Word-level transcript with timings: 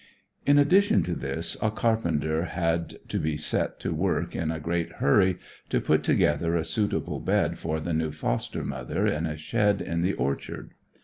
In 0.47 0.57
addition 0.57 1.03
to 1.03 1.13
this, 1.13 1.57
a 1.61 1.69
carpenter 1.69 2.45
had 2.45 2.95
to 3.07 3.19
be 3.19 3.37
set 3.37 3.79
to 3.81 3.93
work 3.93 4.35
in 4.35 4.49
a 4.49 4.59
great 4.59 4.93
hurry 4.93 5.37
to 5.69 5.79
put 5.79 6.01
together 6.01 6.55
a 6.55 6.65
suitable 6.65 7.19
bed 7.19 7.59
for 7.59 7.79
the 7.79 7.93
new 7.93 8.11
foster 8.11 8.63
mother 8.63 9.05
in 9.05 9.27
a 9.27 9.37
shed 9.37 9.79
in 9.79 10.01
the 10.01 10.13
orchard. 10.13 10.71